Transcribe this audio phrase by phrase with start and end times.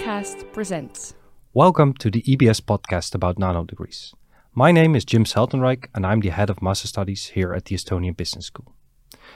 [0.00, 1.14] Podcast presents.
[1.52, 4.14] Welcome to the EBS podcast about nano degrees.
[4.54, 7.74] My name is Jim Seltenrijk and I'm the head of Master Studies here at the
[7.74, 8.72] Estonian Business School.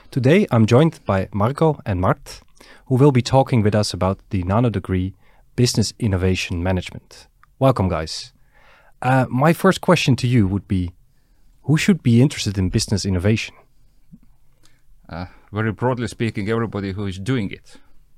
[0.09, 2.41] Today I'm joined by Marko and Mart,
[2.87, 5.13] who will be talking with us about the nano degree
[5.55, 7.27] Business Innovation Management.
[7.59, 8.33] Welcome, guys.
[9.03, 10.93] Uh, my first question to you would be
[11.65, 13.55] who should be interested in business innovation?
[15.07, 17.75] Uh, very broadly speaking, everybody who is doing it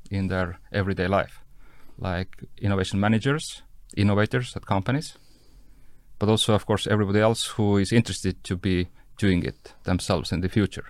[0.10, 1.42] in their everyday life,
[1.98, 3.64] like innovation managers,
[3.96, 5.18] innovators at companies,
[6.20, 10.42] but also, of course, everybody else who is interested to be doing it themselves in
[10.42, 10.86] the future.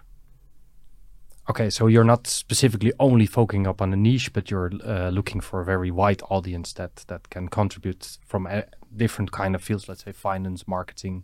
[1.50, 5.40] Okay, so you're not specifically only focusing up on a niche, but you're uh, looking
[5.40, 8.66] for a very wide audience that that can contribute from a
[8.96, 11.24] different kind of fields, let's say finance, marketing.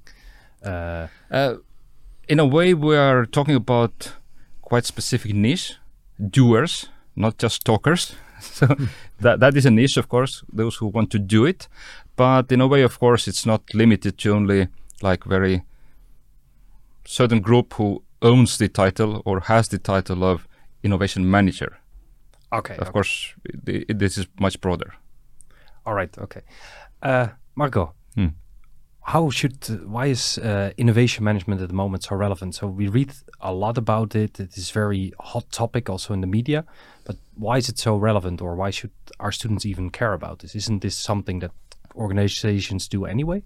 [0.63, 1.55] Uh, uh,
[2.29, 4.13] in a way, we are talking about
[4.61, 5.75] quite specific niche,
[6.17, 8.15] doers, not just talkers.
[8.59, 8.67] so
[9.19, 11.67] that that is a niche, of course, those who want to do it.
[12.15, 14.67] But in a way, of course, it's not limited to only
[15.01, 15.63] like very
[17.05, 20.47] certain group who owns the title or has the title of
[20.83, 21.77] innovation manager.
[22.51, 22.75] Okay.
[22.75, 22.91] Of okay.
[22.91, 24.93] course, the, this is much broader.
[25.85, 26.15] All right.
[26.17, 26.41] Okay.
[27.01, 27.91] Uh, Marko, hmm.
[29.05, 32.55] How should why is uh, innovation management at the moment so relevant?
[32.55, 34.39] So we read a lot about it.
[34.39, 36.65] It is very hot topic also in the media.
[37.03, 40.55] But why is it so relevant, or why should our students even care about this?
[40.55, 41.51] Isn't this something that
[41.95, 43.43] organizations do anyway?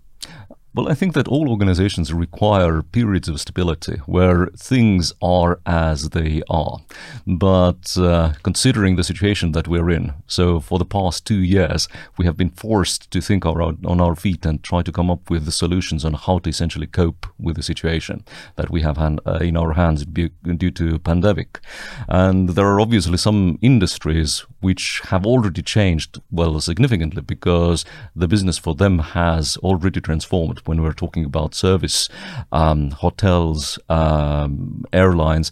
[0.78, 6.44] Well, I think that all organizations require periods of stability where things are as they
[6.52, 6.78] are.
[7.26, 11.88] But uh, considering the situation that we're in, so for the past two years,
[12.20, 15.32] we have been forced to think our, on our feet and try to come up
[15.32, 18.24] with the solutions on how to essentially cope with the situation
[18.56, 21.60] that we have uh, in our hands due to pandemic.
[22.08, 27.84] And there are obviously some industries which have already changed, well, significantly because
[28.16, 32.10] the business for them has already transformed when we're talking about service,
[32.52, 35.52] um, hotels, um, airlines,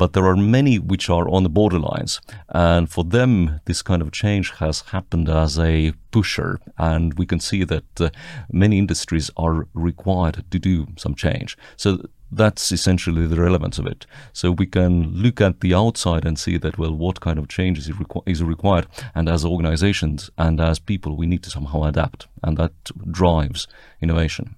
[0.00, 2.12] but there are many which are on the borderlines.
[2.48, 6.60] And for them, this kind of change has happened as a pusher.
[6.78, 8.10] And we can see that uh,
[8.52, 11.56] many industries are required to do some change.
[11.76, 11.88] So
[12.30, 14.06] that's essentially the relevance of it.
[14.32, 17.88] So we can look at the outside and see that, well, what kind of changes
[17.88, 18.86] is, requ- is required.
[19.14, 22.26] And as organizations and as people, we need to somehow adapt.
[22.42, 22.72] And that
[23.10, 23.68] drives
[24.00, 24.56] innovation.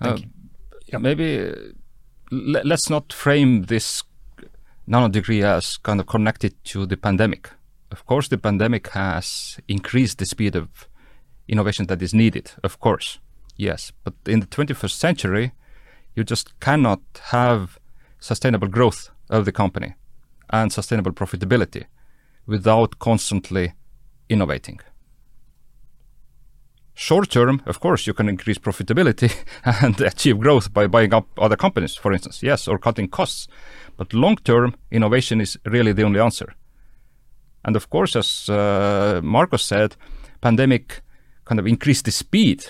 [0.00, 0.18] Uh,
[0.98, 1.52] Maybe uh,
[2.32, 4.02] l- let's not frame this
[4.86, 7.50] nano degree as kind of connected to the pandemic.
[7.90, 10.88] Of course, the pandemic has increased the speed of
[11.48, 13.18] innovation that is needed, of course.
[13.56, 13.92] Yes.
[14.04, 15.52] But in the 21st century,
[16.16, 17.00] you just cannot
[17.30, 17.78] have
[18.18, 19.94] sustainable growth of the company
[20.50, 21.84] and sustainable profitability
[22.46, 23.74] without constantly
[24.28, 24.80] innovating.
[26.94, 29.30] Short term, of course, you can increase profitability
[29.82, 33.48] and achieve growth by buying up other companies, for instance, yes, or cutting costs.
[33.98, 36.54] But long term, innovation is really the only answer.
[37.66, 39.96] And of course, as uh, Marcos said,
[40.40, 41.02] pandemic
[41.44, 42.64] kind of increased the speed.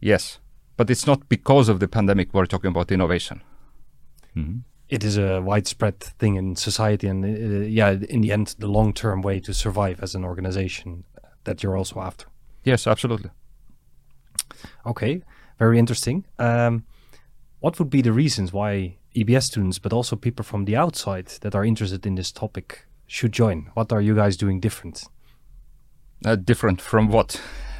[0.00, 0.38] Yes,
[0.80, 3.42] but it's not because of the pandemic we're talking about innovation.
[4.34, 4.60] Mm-hmm.
[4.88, 9.20] It is a widespread thing in society, and uh, yeah, in the end, the long-term
[9.20, 11.04] way to survive as an organization
[11.44, 12.28] that you're also after.
[12.64, 13.28] Yes, absolutely.
[14.86, 15.22] Okay,
[15.58, 16.24] very interesting.
[16.38, 16.86] Um,
[17.58, 21.54] what would be the reasons why EBS students, but also people from the outside that
[21.54, 23.70] are interested in this topic, should join?
[23.74, 25.04] What are you guys doing different?
[26.24, 27.38] Uh, different from what?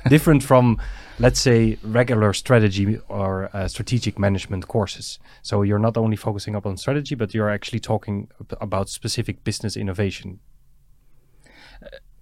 [0.08, 0.78] Different from,
[1.18, 5.18] let's say, regular strategy or uh, strategic management courses.
[5.42, 8.28] So you're not only focusing up on strategy, but you're actually talking
[8.60, 10.40] about specific business innovation.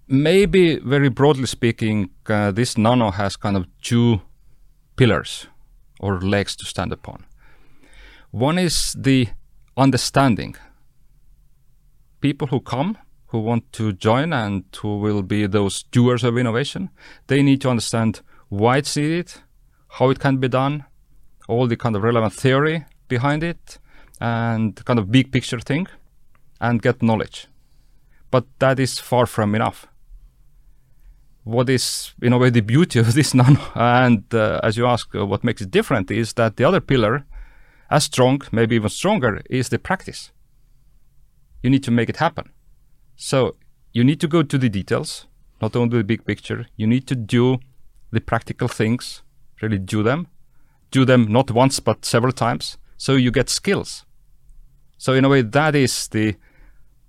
[0.07, 4.21] Maybe very broadly speaking, uh, this nano has kind of two
[4.95, 5.47] pillars
[5.99, 7.25] or legs to stand upon.
[8.31, 9.27] One is the
[9.77, 10.55] understanding.
[12.21, 12.97] People who come,
[13.29, 16.89] who want to join and who will be those doers of innovation,
[17.27, 19.31] they need to understand why it's needed,
[19.87, 20.85] how it can be done,
[21.47, 23.77] all the kind of relevant theory behind it,
[24.19, 25.87] and kind of big picture thing,
[26.59, 27.47] and get knowledge.
[28.31, 29.85] But that is far from enough.
[31.43, 35.25] What is in a way the beauty of this and uh, as you ask uh,
[35.25, 37.25] what makes it different is that the other pillar
[37.91, 40.31] as strong maybe even stronger is the practice.
[41.61, 42.51] You need to make it happen
[43.19, 43.55] so
[43.91, 45.27] you need to go to the details
[45.61, 47.57] not only the big picture you need to do
[48.11, 49.23] the practical things
[49.61, 50.27] really do them
[50.91, 54.05] do them not once but several times so you get skills
[54.97, 56.35] so in a way that is the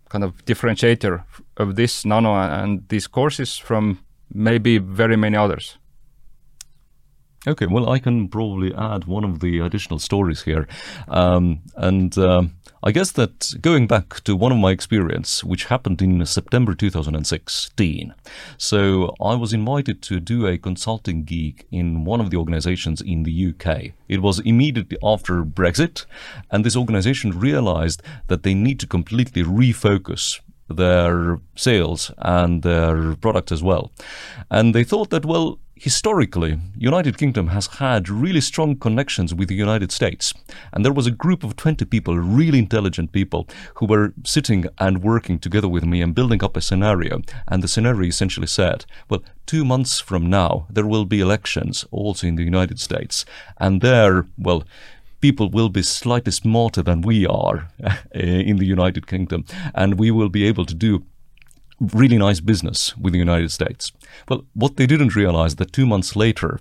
[0.09, 1.25] kind of differentiator
[1.57, 3.99] of this nano and these courses from
[4.33, 5.77] maybe very many others.
[7.47, 10.69] Okay, well, I can probably add one of the additional stories here.
[11.09, 16.00] Um, and um, I guess that going back to one of my experience, which happened
[16.00, 18.15] in September 2016.
[18.56, 23.25] So I was invited to do a consulting gig in one of the organizations in
[23.25, 23.93] the UK.
[24.09, 26.06] It was immediately after Brexit,
[26.50, 30.41] and this organization realized that they need to completely refocus
[30.71, 33.91] their sales and their product as well.
[34.50, 39.55] And they thought that, well, historically, United Kingdom has had really strong connections with the
[39.55, 40.35] United States.
[40.75, 45.03] And there was a group of 20 people, really intelligent people, who were sitting and
[45.03, 47.23] working together with me and building up a scenario.
[47.49, 52.26] And the scenario essentially said, well, two months from now, there will be elections also
[52.26, 53.25] in the United States.
[53.56, 54.65] And there, well,
[55.23, 57.69] people will be slightly smarter than we are
[58.15, 61.05] eh, in the United Kingdom, and we will be able to do
[61.81, 63.91] really nice business with the United States.
[64.29, 66.59] Well, what they didn't realize that two months later,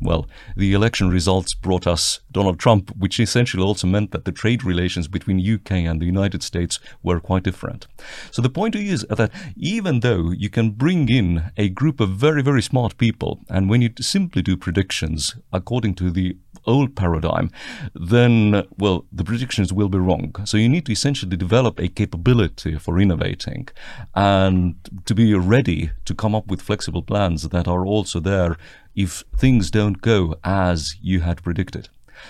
[0.00, 0.26] well,
[0.56, 5.06] the election results brought us Donald Trump, which essentially also meant that the trade relations
[5.06, 7.86] between UK and the United States were quite different.
[8.32, 12.42] So the point is that even though you can bring in a group of very,
[12.42, 16.36] very smart people, and when you simply do predictions according to the
[16.66, 17.50] old paradigm,
[17.94, 20.34] then, well, the predictions will be wrong.
[20.44, 23.68] So you need to essentially develop a capability for innovating
[24.14, 24.74] and
[25.06, 28.56] to be ready to come up with flexible plans that are also there
[28.94, 31.88] if things don't go as you had predicted.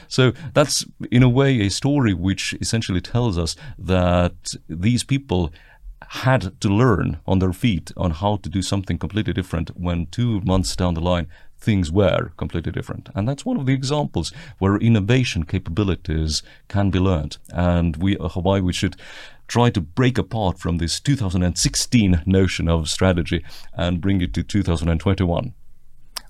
[0.08, 5.52] So that's, in a way, a story which essentially tells us that these people
[6.08, 10.40] had to learn on their feet on how to do something completely different when two
[10.42, 11.28] months down the line
[11.62, 13.08] things were completely different.
[13.14, 17.38] And that's one of the examples where innovation capabilities can be learned.
[17.50, 18.96] And we, uh, why we should
[19.46, 23.44] try to break apart from this 2016 notion of strategy
[23.74, 25.54] and bring it to 2021.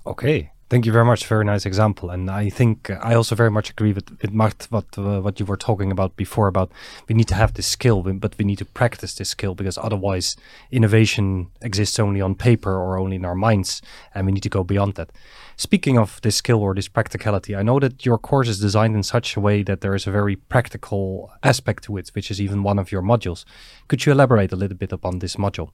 [0.06, 0.51] Okay.
[0.72, 1.26] Thank you very much.
[1.26, 4.68] Very nice example, and I think uh, I also very much agree with with Mart
[4.70, 6.72] what uh, what you were talking about before about
[7.06, 10.34] we need to have this skill, but we need to practice this skill because otherwise
[10.70, 13.82] innovation exists only on paper or only in our minds,
[14.14, 15.10] and we need to go beyond that.
[15.56, 19.02] Speaking of this skill or this practicality, I know that your course is designed in
[19.02, 22.62] such a way that there is a very practical aspect to it, which is even
[22.62, 23.44] one of your modules.
[23.88, 25.68] Could you elaborate a little bit upon this module?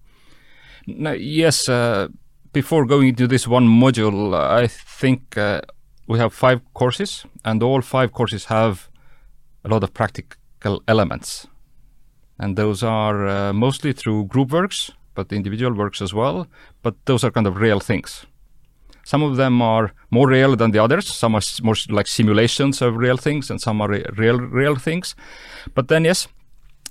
[0.88, 1.68] No, yes.
[1.68, 2.08] Uh
[2.52, 5.60] before going into this one module, I think uh,
[6.06, 8.88] we have five courses, and all five courses have
[9.64, 11.46] a lot of practical elements.
[12.38, 16.46] And those are uh, mostly through group works, but individual works as well.
[16.82, 18.26] But those are kind of real things.
[19.04, 21.06] Some of them are more real than the others.
[21.06, 25.14] Some are more like simulations of real things, and some are re real, real things.
[25.74, 26.28] But then, yes,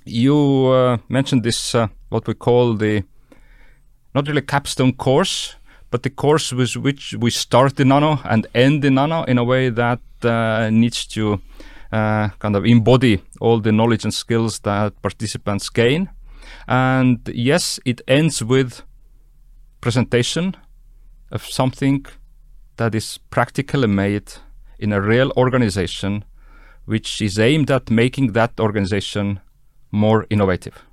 [0.04, 3.04] you uh, mentioned this, uh, what we call the
[4.14, 5.54] not really capstone course,
[5.90, 9.44] but the course with which we start the nano and end the nano in a
[9.44, 11.40] way that uh, needs to
[11.92, 16.10] uh, kind of embody all the knowledge and skills that participants gain.
[16.66, 18.82] And yes, it ends with
[19.80, 20.56] presentation
[21.30, 22.04] of something
[22.76, 24.32] that is practically made
[24.78, 26.24] in a real organization,
[26.84, 29.40] which is aimed at making that organization
[29.90, 30.84] more innovative.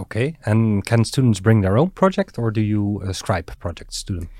[0.00, 4.30] Okay, and can students bring their own project, or do you ascribe projects to them?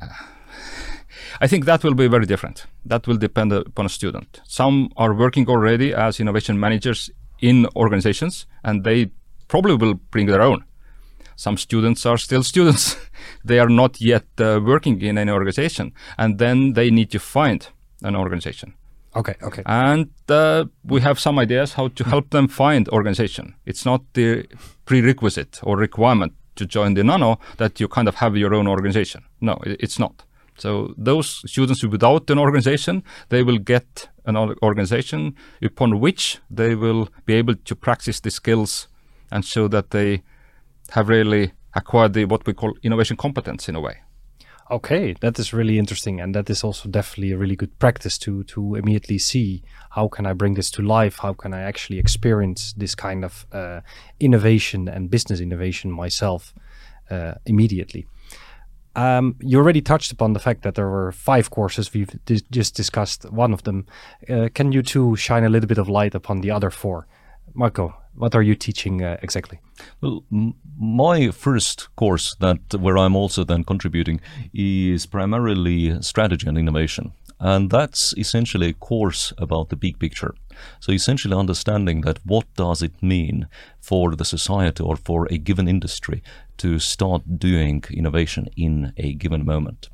[0.00, 0.06] Uh,
[1.40, 2.66] I think that will be very different.
[2.84, 4.40] That will depend upon a student.
[4.44, 9.10] Some are working already as innovation managers in organizations, and they
[9.46, 10.64] probably will bring their own.
[11.36, 12.96] Some students are still students.
[13.44, 17.68] they are not yet uh, working in any organization, and then they need to find
[18.02, 18.74] an organization.
[19.16, 19.62] Okay, okay.
[19.66, 23.54] And uh, we have some ideas how to help them find organization.
[23.64, 24.46] It's not the
[24.84, 29.22] prerequisite or requirement to join the nano that you kind of have your own organization.
[29.40, 30.24] No, it's not.
[30.58, 37.08] So those students without an organization, they will get an organization upon which they will
[37.24, 38.88] be able to practice the skills
[39.30, 40.22] and show that they
[40.90, 43.98] have really acquired the what we call innovation competence in a way.
[44.70, 48.44] Okay, that is really interesting, and that is also definitely a really good practice to
[48.44, 52.74] to immediately see how can I bring this to life, how can I actually experience
[52.76, 53.80] this kind of uh,
[54.20, 56.52] innovation and business innovation myself
[57.10, 58.06] uh, immediately.
[58.94, 61.94] Um, you already touched upon the fact that there were five courses.
[61.94, 62.10] We've
[62.50, 63.86] just discussed one of them.
[64.28, 67.06] Uh, can you two shine a little bit of light upon the other four?
[67.54, 69.60] Marko, what are you teaching uh, exactly?
[70.00, 70.24] Well,
[70.78, 74.20] my first course that where I'm also then contributing
[74.52, 77.12] is primarily strategy and innovation.
[77.40, 80.34] And that's essentially a course about the big picture.
[80.80, 83.46] So essentially understanding that what does it mean
[83.80, 86.22] for the society or for a given industry
[86.58, 89.88] to start doing innovation in a given moment.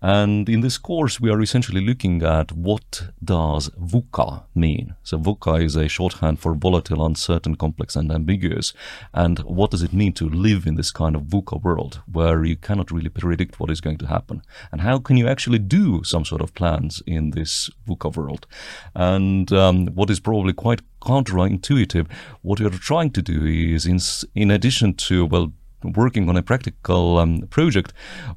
[0.00, 4.94] And in this course, we are essentially looking at what does VUCA mean.
[5.02, 8.72] So VUCA is a shorthand for volatile, uncertain, complex, and ambiguous.
[9.12, 12.56] And what does it mean to live in this kind of VUCA world where you
[12.56, 14.42] cannot really predict what is going to happen?
[14.70, 18.46] And how can you actually do some sort of plans in this VUCA world?
[18.94, 22.06] And um, what is probably quite counterintuitive,
[22.42, 23.98] what you're trying to do is, in,
[24.34, 25.52] in addition to, well,
[25.84, 27.92] working on a practical um, project,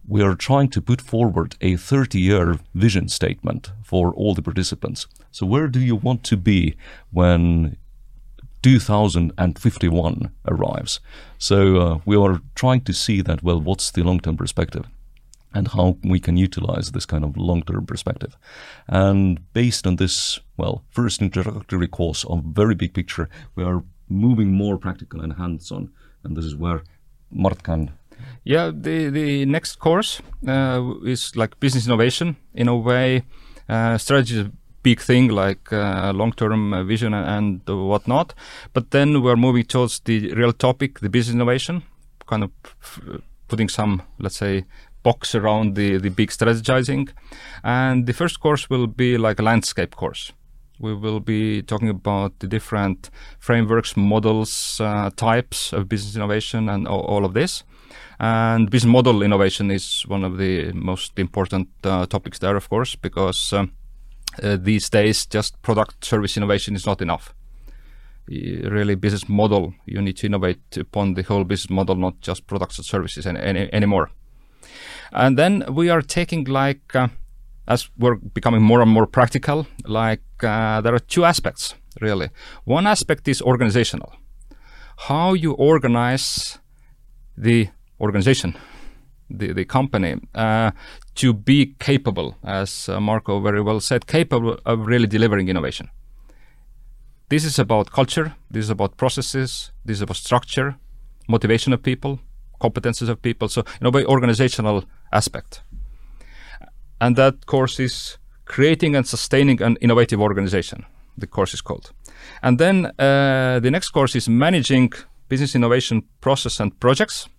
[0.07, 5.07] we are trying to put forward a 30 year vision statement for all the participants.
[5.31, 6.75] So, where do you want to be
[7.11, 7.77] when
[8.63, 10.99] 2051 arrives?
[11.37, 14.85] So, uh, we are trying to see that, well, what's the long term perspective?
[15.53, 18.35] And how we can utilize this kind of long term perspective.
[18.87, 24.51] And based on this, well, first introductory course of very big picture, we are moving
[24.51, 25.91] more practical and hands on.
[26.23, 26.83] And this is where
[27.31, 27.91] Mart can
[28.45, 33.23] yeah, the the next course uh, is like business innovation in a way.
[33.67, 34.51] Uh, strategy is a
[34.83, 37.27] big thing, like uh, long-term uh, vision and,
[37.67, 38.35] and whatnot.
[38.73, 41.81] But then we're moving towards the real topic, the business innovation,
[42.27, 42.51] kind of
[43.47, 44.65] putting some, let's say,
[45.01, 47.09] box around the the big strategizing.
[47.63, 50.33] And the first course will be like a landscape course.
[50.79, 56.87] We will be talking about the different frameworks, models, uh, types of business innovation, and
[56.87, 57.63] all, of this.
[58.19, 62.95] And business model innovation is one of the most important uh, topics there, of course,
[62.95, 63.71] because um,
[64.41, 67.33] uh, these days just product service innovation is not enough.
[68.27, 72.77] Really, business model you need to innovate upon the whole business model, not just products
[72.77, 74.09] and services any, any, anymore.
[75.11, 77.09] And then we are taking like uh,
[77.67, 82.29] as we're becoming more and more practical, like uh, there are two aspects really.
[82.65, 84.13] One aspect is organizational,
[84.97, 86.59] how you organize
[87.37, 87.69] the
[87.99, 88.55] organization,
[89.29, 90.71] the the company, uh,
[91.15, 95.89] to be capable, as uh, Marko very well said, capable of really delivering innovation.
[97.29, 98.35] This is about culture.
[98.51, 99.71] This is about processes.
[99.83, 100.75] This is about structure,
[101.27, 102.19] motivation of people,
[102.61, 103.47] competences of people.
[103.49, 105.63] So, in a way, organizational aspect
[106.99, 110.85] and that course is creating and sustaining an innovative organization.
[111.17, 111.91] The course is called,
[112.41, 114.91] and then uh, the next course is managing
[115.29, 117.29] business innovation process and projects.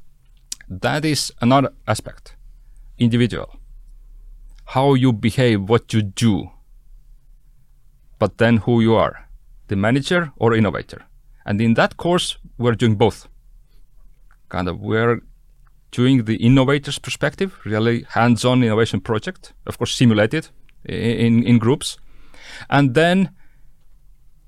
[0.68, 2.36] That is another aspect,
[2.98, 3.54] individual,
[4.64, 6.50] how you behave, what you do,
[8.18, 9.28] but then who you are,
[9.68, 11.04] the manager or innovator.
[11.44, 13.28] And in that course, we're doing both.
[14.48, 15.20] Kind of, we're
[15.96, 20.48] doing the innovator's perspective, really hands-on innovation project, of course simulated
[20.84, 21.96] in, in groups.
[22.68, 23.30] And then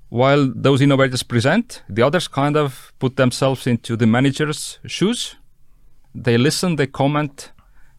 [0.09, 5.35] while those innovators present, the others kind of put themselves into the manager's shoes.
[6.13, 7.51] They listen, they comment,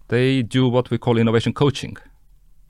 [0.08, 1.96] they do what we call innovation coaching.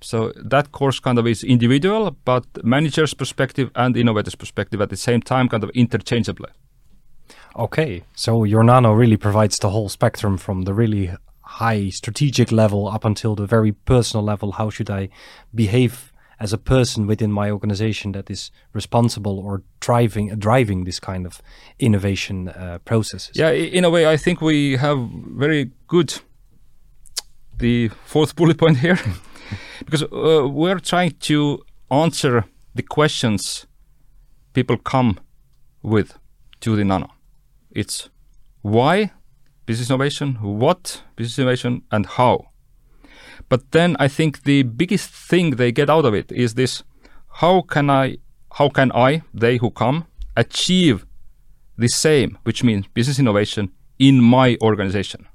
[0.00, 4.96] So that course kind of is individual, but manager's perspective and innovator's perspective at the
[4.96, 6.48] same time, kind of interchangeably.
[7.56, 11.10] Okay, so your nano really provides the whole spectrum from the really
[11.42, 14.52] high strategic level up until the very personal level.
[14.52, 15.08] How should I
[15.54, 21.26] behave as a person within my organization that is responsible or driving driving this kind
[21.26, 21.42] of
[21.78, 23.32] innovation uh, processes?
[23.34, 24.98] Yeah, in a way, I think we have
[25.36, 26.20] very good
[27.58, 28.98] the fourth bullet point here
[29.84, 33.66] because uh, we're trying to answer the questions
[34.52, 35.18] people come
[35.82, 36.18] with
[36.60, 37.10] to the nano
[37.70, 38.08] it's
[38.62, 39.12] why
[39.66, 42.48] business innovation, what business innovation, and how.
[43.48, 46.82] But then I think the biggest thing they get out of it is this:
[47.40, 48.18] how can I,
[48.58, 51.06] how can I, they who come, achieve
[51.80, 55.26] the same, which means business innovation in my organization.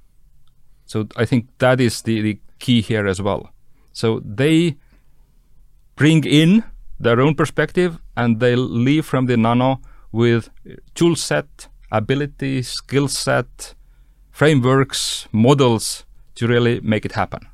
[0.86, 3.50] So I think that is the, the key here as well.
[3.94, 4.78] So they
[5.96, 6.64] bring in
[7.00, 10.50] their own perspective and they leave from the nano with
[10.94, 13.74] tool set ability, skill set,
[14.32, 17.48] frameworks, models to really make it happen.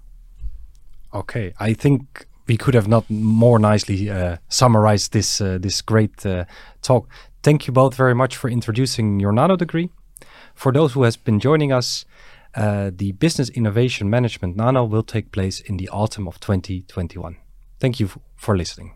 [1.13, 6.25] Okay, I think we could have not more nicely uh, summarized this uh, this great
[6.25, 6.45] uh,
[6.81, 7.07] talk.
[7.43, 9.89] Thank you both very much for introducing your nano degree.
[10.55, 12.05] For those who has been joining us,
[12.55, 17.37] uh, the Business Innovation Management Nano will take place in the autumn of 2021.
[17.79, 18.93] Thank you for listening.